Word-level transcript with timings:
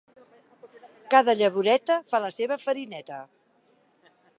Cada 1.15 1.37
llavoreta 1.41 2.01
fa 2.13 2.25
la 2.27 2.35
seva 2.41 2.61
farineta. 2.67 3.25